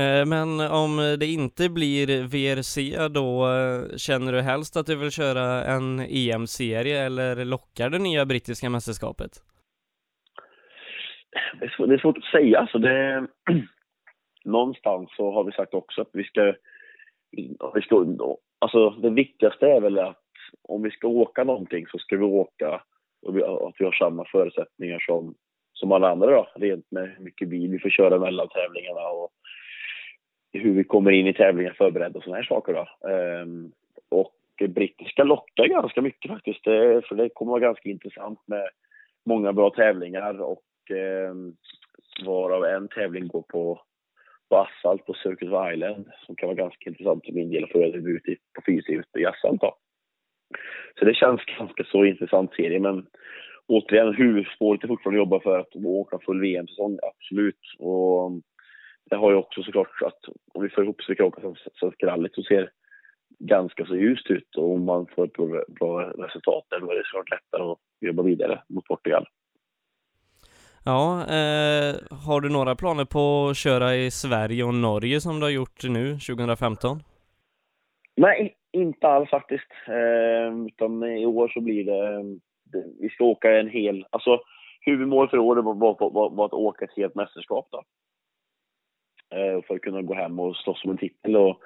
[0.00, 5.10] Eh, Men om det inte blir VRC då, eh, känner du helst att du vill
[5.10, 9.30] köra en EM-serie eller lockar det nya brittiska mästerskapet?
[11.60, 12.58] Det är, svårt, det är svårt att säga.
[12.58, 13.26] Alltså det,
[14.44, 16.54] någonstans så har vi sagt också att vi ska,
[17.74, 18.06] vi ska...
[18.58, 20.22] Alltså det viktigaste är väl att
[20.62, 22.82] om vi ska åka någonting så ska vi åka
[23.26, 25.34] och vi, att vi har samma förutsättningar som,
[25.72, 26.48] som alla andra då.
[26.54, 29.30] Rent med hur mycket bil vi får köra mellan tävlingarna och
[30.52, 33.08] hur vi kommer in i tävlingar förberedda och sådana här saker då.
[33.08, 33.72] Ehm,
[34.08, 34.34] och
[34.68, 36.64] brittiska lockar ganska mycket faktiskt.
[36.64, 38.68] Det, för det kommer vara ganska intressant med
[39.26, 41.34] många bra tävlingar och eh,
[42.26, 43.80] varav en tävling går på,
[44.48, 47.78] på asfalt på Circus Island som kan vara ganska intressant för min del att få
[47.78, 48.22] göra debut
[48.54, 49.76] på fyrhjulsdrivet i asfalt då.
[50.98, 53.06] Så det känns ganska så intressant serie men
[53.66, 57.60] återigen huvudspåret är fortfarande att jobba för att åka full VM-säsong, absolut.
[57.78, 58.32] Och
[59.10, 60.20] det har ju också såklart att
[60.54, 62.70] om vi får ihop så vi kan åka Svenska rallyt så ser
[63.38, 66.96] ganska så ljust ut och om man får ett bra, bra resultat där då är
[66.96, 69.26] det såklart lättare att jobba vidare mot Portugal.
[70.90, 71.94] Ja, eh,
[72.26, 75.84] har du några planer på att köra i Sverige och Norge som du har gjort
[75.84, 76.98] nu 2015?
[78.16, 79.70] Nej, inte alls faktiskt.
[79.86, 82.22] Eh, utan i år så blir det,
[82.72, 84.40] det, vi ska åka en hel, alltså
[84.80, 87.82] huvudmålet för året var, var, var, var att åka ett helt mästerskap då.
[89.36, 91.60] Eh, för att kunna gå hem och slåss om en titel och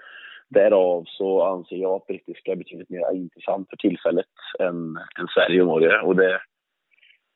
[0.48, 4.26] därav så anser jag att brittiska är betydligt mer intressant för tillfället
[4.58, 6.00] än, än Sverige och Norge.
[6.00, 6.40] Och det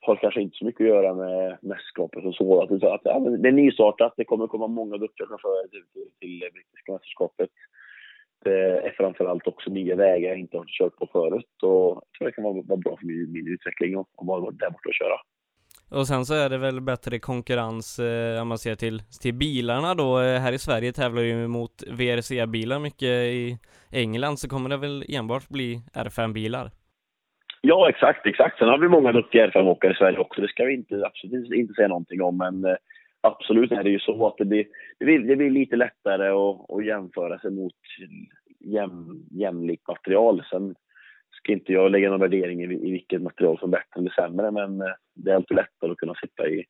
[0.07, 2.62] har kanske inte så mycket att göra med mästerskapet och så.
[2.62, 6.38] Att, att, ja, det är nystartat, det kommer komma många duktiga chaufförer till, till, till
[6.38, 7.51] det brittiska mästerskapet.
[8.45, 12.27] Det är framförallt också nya vägar jag inte har kört på förut och jag tror
[12.27, 15.19] det kan vara, vara bra för min, min utveckling att vara där borta och köra.
[15.90, 19.95] Och sen så är det väl bättre konkurrens eh, om man ser till, till bilarna
[19.95, 20.21] då.
[20.21, 23.09] Eh, här i Sverige tävlar ju mot VRC-bilar mycket.
[23.09, 23.59] I
[23.90, 26.71] England så kommer det väl enbart bli R5-bilar?
[27.68, 28.59] Ja, exakt, exakt.
[28.59, 30.40] Sen har vi många duktiga R5-åkare i Sverige också.
[30.40, 32.38] Det ska vi inte, absolut inte säga någonting om.
[32.38, 32.76] Men eh,
[33.20, 34.66] absolut är det ju så att det blir,
[34.98, 37.74] det blir, det blir lite lättare att, att jämföra sig mot
[38.61, 40.44] jäm, jämlikt material.
[40.50, 40.74] Sen
[41.31, 44.50] ska inte jag lägga någon värdering i, i vilket material som är bättre eller sämre,
[44.50, 46.64] men eh, det är alltid lättare att kunna sitta i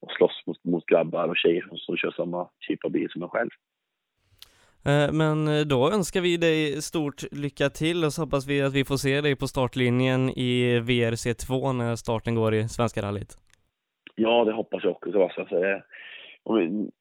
[0.00, 3.22] och slåss mot, mot grabbar och tjejer som, som kör samma typ av bil som
[3.22, 3.50] jag själv.
[4.88, 8.74] Eh, men eh, då önskar vi dig stort lycka till och så hoppas vi att
[8.74, 13.32] vi får se dig på startlinjen i VRC2 när starten går i Svenska rallyt.
[14.14, 15.22] Ja, det hoppas jag också.
[15.22, 15.56] Alltså,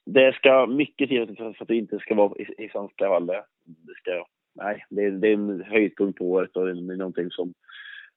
[0.05, 3.43] det ska mycket till för att det inte ska vara i, i Svenska rallyt.
[3.65, 7.31] Det ska nej, det är, det är en höjdpunkt på året och det är någonting
[7.31, 7.53] som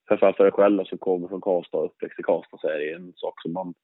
[0.09, 2.93] framförallt för dig själv som kommer från Karlstad och uppväxt i Karlstad så är det
[2.93, 3.75] en sak som man,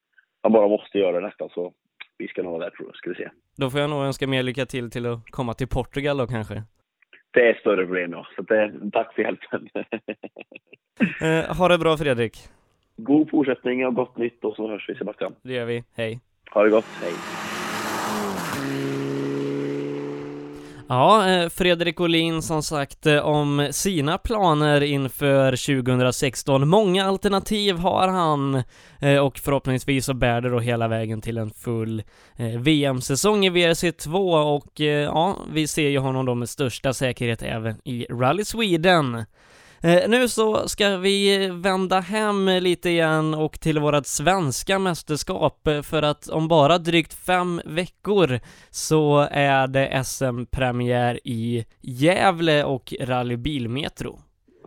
[0.42, 1.72] man bara måste göra nästan så
[2.18, 3.30] vi ska nå där tror jag, ska vi se.
[3.56, 6.62] Då får jag nog önska mer lycka till till att komma till Portugal då kanske?
[7.30, 9.68] Det är större problem ja, så det, tack för hjälpen.
[11.20, 12.38] eh, ha det bra Fredrik.
[12.96, 15.34] God fortsättning och gott nytt och så hörs vi Sebastian.
[15.42, 16.20] Det gör vi, hej.
[16.50, 17.12] Ha det gott, hej.
[20.88, 25.50] Ja, eh, Fredrik Olin som sagt eh, om sina planer inför
[25.82, 26.68] 2016.
[26.68, 28.62] Många alternativ har han
[29.00, 32.02] eh, och förhoppningsvis så bär det då hela vägen till en full
[32.58, 38.06] VM-säsong i WRC2 och ja, vi ser ju honom då med största säkerhet även i
[38.10, 39.24] Rally Sweden.
[39.86, 45.82] Eh, nu så ska vi vända hem lite igen och till vårt svenska mästerskap eh,
[45.82, 53.36] för att om bara drygt fem veckor så är det SM-premiär i Gävle och Rally
[53.36, 54.18] Bilmetro.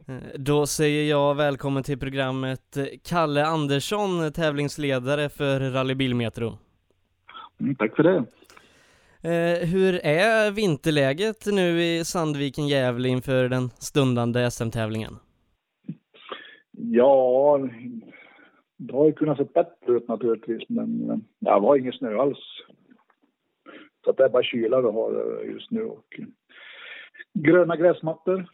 [0.08, 6.58] Eh, då säger jag välkommen till programmet Kalle Andersson, tävlingsledare för Rally Bilmetro.
[7.62, 8.26] Mm, tack för det.
[9.24, 15.14] Eh, hur är vinterläget nu i Sandviken Gävle inför den stundande SM-tävlingen?
[16.72, 17.60] Ja,
[18.78, 21.08] det har ju kunnat se bättre ut naturligtvis, men
[21.40, 22.38] det var ingen snö alls.
[24.06, 26.20] Så det är bara kyla vi har just nu och
[27.34, 28.50] gröna gräsmattor.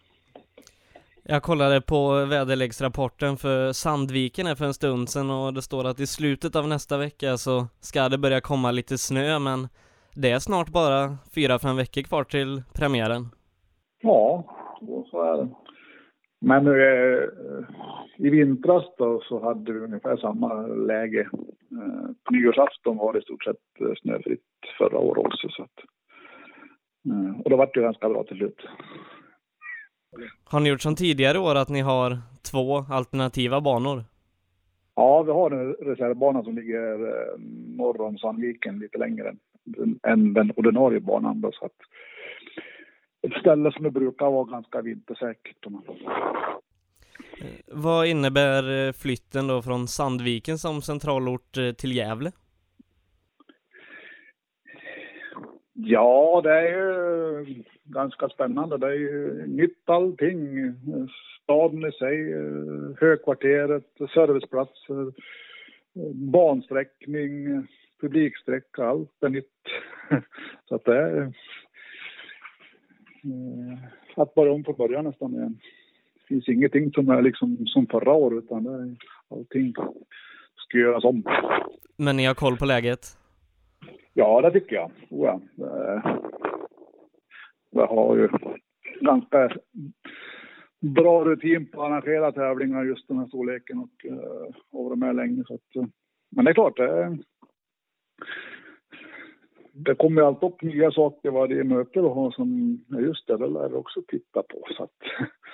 [1.24, 6.00] Jag kollade på väderleksrapporten för Sandviken här för en stund sedan och det står att
[6.00, 9.68] i slutet av nästa vecka så ska det börja komma lite snö men
[10.16, 13.30] det är snart bara fyra, fem veckor kvar till premiären.
[14.02, 14.44] Ja,
[15.12, 15.50] så är det.
[16.42, 17.24] Men eh,
[18.18, 21.22] i vintras då så hade vi ungefär samma läge.
[21.72, 24.42] Eh, på nyårsafton var det i stort sett eh, snöfritt
[24.78, 25.50] förra året också.
[25.50, 25.80] Så att,
[27.10, 28.62] eh, och då var det ganska bra till slut.
[30.44, 32.18] Har ni gjort som tidigare år att ni har
[32.52, 34.04] två alternativa banor?
[34.96, 36.98] Ja, vi har en reservbana som ligger
[37.78, 39.36] norr om Sandviken lite längre
[40.04, 41.42] än den ordinarie banan.
[41.42, 41.80] Då, så att
[43.22, 45.66] ett ställe som det brukar vara ganska vintersäkert.
[47.68, 52.32] Vad innebär eh, flytten då från Sandviken som centralort eh, till Gävle?
[55.74, 58.78] Ja, det är ju ganska spännande.
[58.78, 60.74] Det är ju nytt allting.
[61.44, 62.34] Staden i sig,
[63.00, 65.14] högkvarteret, serviceplatser,
[66.14, 67.68] bansträckning,
[68.02, 69.52] publiksträcka, allt är nytt.
[70.70, 71.32] Så att det är eh,
[74.16, 75.60] att börja om från början nästan igen.
[76.14, 78.98] Det finns ingenting som är liksom som förra året utan det är,
[79.30, 79.74] allting
[80.56, 81.24] ska göras om.
[81.98, 83.00] Men ni har koll på läget?
[84.14, 84.92] Ja, det tycker jag.
[85.10, 85.42] Oh ja.
[87.72, 88.30] Jag har ju
[89.02, 89.50] ganska
[90.82, 95.44] bra rutin på att arrangera tävlingar just den här storleken och uh, varit med länge.
[95.48, 95.86] Så att, uh,
[96.30, 97.18] men det är klart, det,
[99.78, 104.02] det kommer alltid upp nya saker varje möte har som, just det, det lär också
[104.08, 104.68] titta på.
[104.78, 104.98] Så att,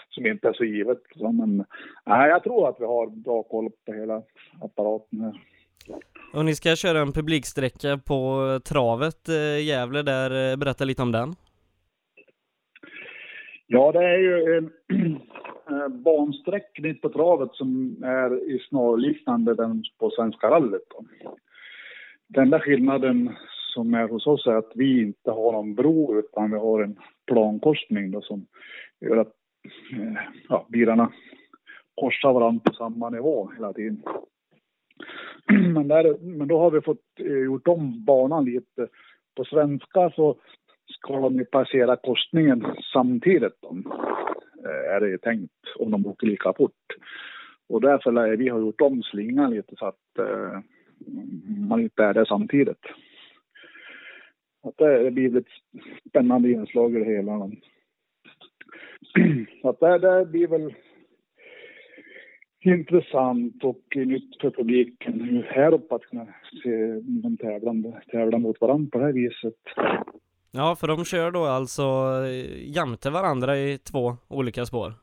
[0.10, 1.02] som inte är så givet.
[1.16, 1.66] Så, men
[2.06, 4.24] nej, jag tror att vi har bra koll på hela
[4.62, 5.42] apparaten här.
[6.34, 11.12] Och ni ska köra en publiksträcka på travet eh, Gävle där, eh, berätta lite om
[11.12, 11.34] den.
[13.68, 14.72] Ja, det är ju en
[15.70, 20.94] eh, bansträckning på travet som är i snarliknande den på Svenska rallyt.
[22.34, 23.36] Den enda skillnaden
[23.74, 27.00] som är hos oss är att vi inte har någon bro utan vi har en
[27.28, 28.46] plankorsning då som
[29.02, 29.34] gör att
[29.94, 31.12] eh, ja, bilarna
[31.96, 34.04] korsar varandra på samma nivå hela tiden.
[35.74, 38.88] Men, där, men då har vi fått eh, gjort om banan lite.
[39.36, 40.36] På svenska så
[40.86, 43.78] ska de ju passera korsningen samtidigt då,
[44.66, 46.86] eh, är det tänkt om de åker lika fort.
[47.70, 50.60] Och därför lär vi ha gjort om slingan lite så att eh,
[51.70, 52.86] man inte är där samtidigt.
[54.64, 55.46] Att det, blir ett
[56.10, 57.52] spännande inslag i det hela.
[59.62, 60.74] Så att det, det blir väl
[62.62, 66.28] intressant och nytt för publiken här uppe att kunna
[66.64, 69.54] se de tävlande tävla mot varandra på det här viset.
[70.52, 71.82] Ja, för de kör då alltså
[72.26, 74.94] eh, jämte varandra i två olika spår?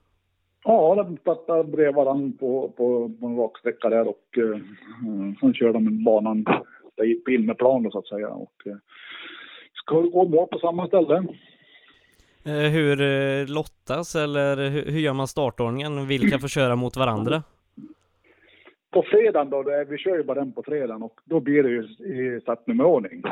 [0.69, 4.61] Ja, de startar bredvid varandra på, på, på en raksträcka där och eh,
[5.41, 6.45] sen kör de banan
[7.25, 8.29] på innerplan då, så att säga.
[8.29, 8.77] Och, eh,
[9.75, 11.17] ska gå bra på samma ställe.
[12.45, 16.07] Eh, hur eh, lottas eller hur, hur gör man startordningen?
[16.07, 17.43] Vilka får köra mot varandra?
[18.91, 21.71] På fredagen då, det, vi kör ju bara den på fredagen och då blir det
[21.71, 21.83] ju
[22.37, 23.23] i startnummerordning.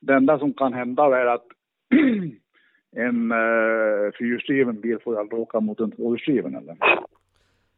[0.00, 1.46] Det enda som kan hända är att
[2.96, 6.76] en uh, fyrhjulsdriven bil får ju aldrig åka mot en tvåhjulsdriven eller?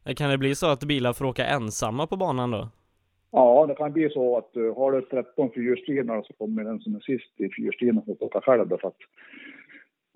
[0.04, 2.68] Eh, Kan det bli så att bilar får åka ensamma på banan då?
[3.32, 6.94] Ja, det kan bli så att uh, har du 13 fyrhjulsdrivna så kommer den som
[6.94, 9.00] är sist i fyrhjulsdrivna att åka själv därför att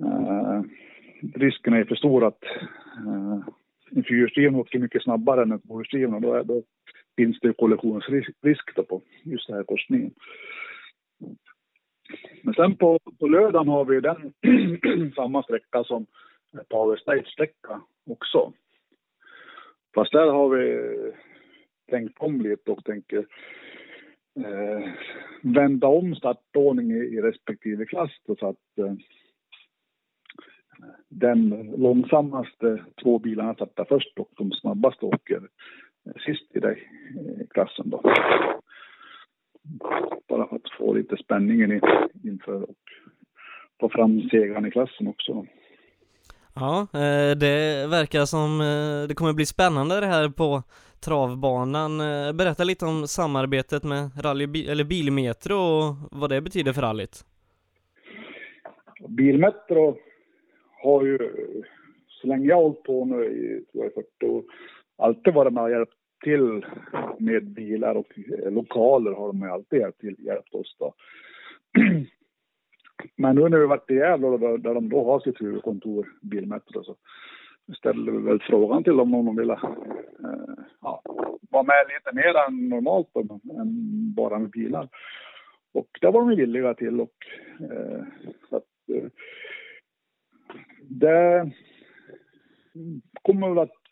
[0.02, 0.62] uh,
[1.34, 2.42] risken är för stor att
[3.06, 3.48] uh,
[3.90, 6.62] en fyrhjulsdriven åker mycket snabbare än en tvåhjulsdriven och då, är, då
[7.16, 10.10] finns det kollisionsrisk risk då på just den här korsningen.
[12.42, 14.32] Men sen på, på lördagen har vi den
[15.16, 16.06] samma sträcka som
[16.68, 18.52] Power Stage-sträcka också.
[19.94, 21.12] Fast där har vi
[21.90, 23.26] tänkt om lite och tänker
[24.36, 24.88] eh,
[25.42, 28.94] vända om startordning i, i respektive klass då, så att eh,
[31.08, 35.48] den långsammaste två bilarna startar först och de snabbaste åker
[36.26, 38.02] sist i den eh, klassen då.
[40.34, 41.80] Bara för att få lite spänningen i,
[42.28, 42.76] inför och
[43.80, 45.46] få fram segern i klassen också.
[46.54, 50.62] Ja, eh, det verkar som eh, det kommer bli spännande det här på
[51.04, 52.00] travbanan.
[52.00, 57.24] Eh, Berätta lite om samarbetet med Rally eller Bilmetro och vad det betyder för rallyt.
[59.08, 59.96] Bilmetro
[60.82, 61.18] har ju,
[62.08, 64.42] så länge jag har hållit på nu i tror jag, 40 år,
[64.96, 66.66] alltid varit med och hjälpt till
[67.18, 70.94] med bilar och eh, lokaler har de alltid hjälpt, till, hjälpt oss då.
[73.16, 76.84] Men nu när vi varit i Gävle där, där de då har sitt huvudkontor, Bilmetro,
[76.84, 76.96] så
[77.76, 81.02] ställde vi väl frågan till dem om de ville eh, ja,
[81.50, 84.88] vara med lite mer än normalt då, än bara med bilar.
[85.72, 87.14] Och det var de villiga till och
[87.60, 88.02] eh,
[88.50, 89.10] så att, eh,
[90.82, 91.50] det
[93.22, 93.83] kommer väl att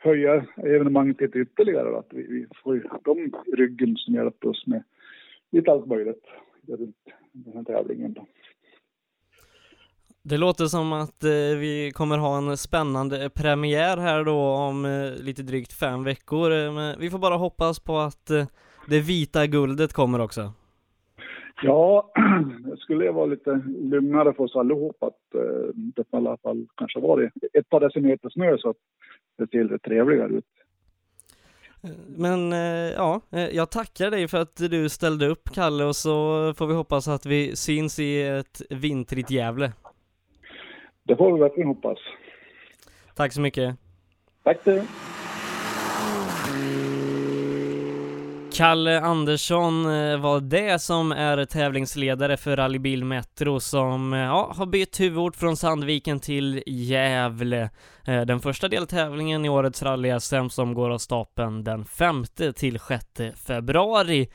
[0.00, 1.90] höja evenemanget lite ytterligare.
[1.90, 2.82] då, Att vi, vi får ju
[3.56, 4.82] ryggen som hjälper oss med
[5.52, 6.24] lite allt möjligt
[6.66, 6.96] runt
[7.32, 8.12] den här tävlingen.
[8.12, 8.26] Då.
[10.22, 15.22] Det låter som att eh, vi kommer ha en spännande premiär här då om eh,
[15.22, 16.52] lite drygt fem veckor.
[16.52, 18.46] Eh, men vi får bara hoppas på att eh,
[18.88, 20.52] det vita guldet kommer också.
[21.62, 22.10] Ja,
[22.70, 26.66] det skulle ju vara lite lugnare för oss allihop att eh, det i alla fall
[26.76, 28.76] kanske var det ett par decimeter snö så att
[29.38, 30.44] det ser lite trevligare ut.
[32.16, 36.10] Men eh, ja, eh, jag tackar dig för att du ställde upp Kalle och så
[36.54, 39.72] får vi hoppas att vi syns i ett vintrigt Gävle.
[41.02, 41.98] Det får vi verkligen hoppas.
[43.14, 43.76] Tack så mycket.
[44.42, 44.82] Tack du.
[48.60, 54.66] Kalle Andersson eh, var det som är tävlingsledare för Rallybil Metro som eh, ja, har
[54.66, 57.70] bytt huvudort från Sandviken till Gävle.
[58.04, 62.24] Eh, den första deltävlingen i årets rally-SM som går av stapeln den 5
[62.56, 63.06] till 6
[63.46, 64.28] februari.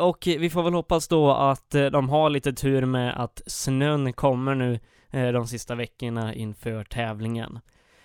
[0.00, 4.54] Och vi får väl hoppas då att de har lite tur med att snön kommer
[4.54, 7.58] nu de sista veckorna inför tävlingen.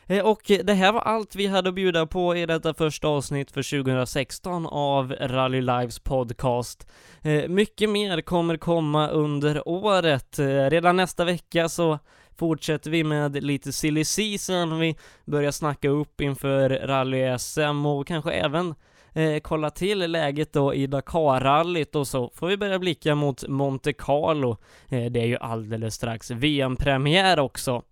[0.08, 3.52] Eh, och det här var allt vi hade att bjuda på i detta första avsnitt
[3.52, 6.88] för 2016 av Rally Lives podcast.
[7.22, 10.40] Eh, mycket mer kommer komma under året.
[10.40, 12.00] Eh, redan nästa vecka så
[12.38, 14.80] fortsätter vi med lite silly season.
[14.80, 14.96] Vi
[15.26, 18.76] börjar snacka upp inför rally-SM och kanske även
[19.14, 23.94] eh, kolla till läget då i Dakar-rallyt och så får vi börja blicka mot Monte
[23.94, 24.58] Carlo.
[24.88, 27.84] Eh, det är ju alldeles strax VM-premiär också.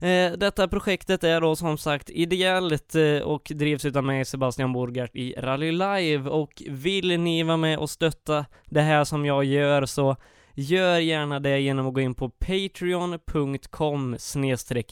[0.00, 5.10] Eh, detta projektet är då som sagt ideellt eh, och drivs utav mig Sebastian Borgart
[5.14, 9.86] i Rally Live och vill ni vara med och stötta det här som jag gör
[9.86, 10.16] så
[10.54, 14.16] gör gärna det genom att gå in på patreon.com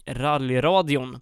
[0.06, 1.20] rallyradion.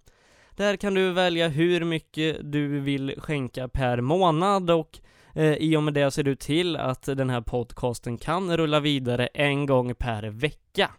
[0.55, 4.99] Där kan du välja hur mycket du vill skänka per månad och
[5.35, 9.27] eh, i och med det ser du till att den här podcasten kan rulla vidare
[9.27, 10.91] en gång per vecka.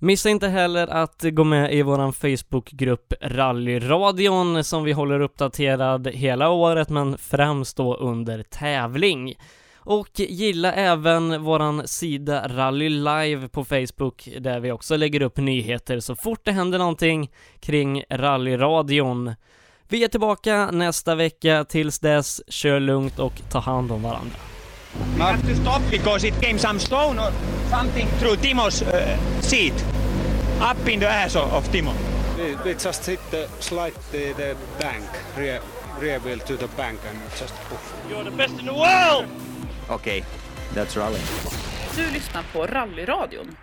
[0.00, 6.50] Missa inte heller att gå med i våran Facebookgrupp Rallyradion som vi håller uppdaterad hela
[6.50, 9.34] året men främst då under tävling.
[9.76, 16.00] Och gilla även våran sida Rally Live på Facebook där vi också lägger upp nyheter
[16.00, 17.30] så fort det händer någonting
[17.60, 19.34] kring rallyradion.
[19.88, 24.36] Vi är tillbaka nästa vecka, tills dess, kör lugnt och ta hand om varandra.
[24.94, 27.32] We have to stop because it came some stone or
[27.68, 29.74] something through Timo's uh, seat.
[30.60, 31.92] Up in the ass of, of Timo.
[32.36, 35.04] We, we just hit the slide the, the bank,
[35.36, 35.60] rear,
[36.00, 37.94] rear wheel to the bank and just poof.
[38.08, 39.26] You're the best in the world!
[39.90, 40.24] Okay,
[40.74, 41.20] that's rally.
[41.96, 43.56] Du lyssnar på Rallyradion